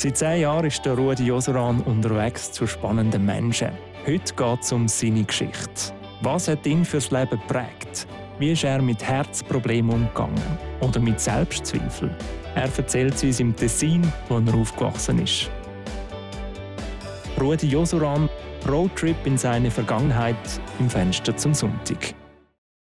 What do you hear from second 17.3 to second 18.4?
Rudi Josoran,